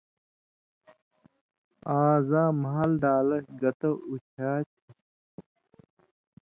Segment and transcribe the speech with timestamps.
[1.97, 4.81] آں زاں مھال دالہ گتہ (اُتھیا تھی)؟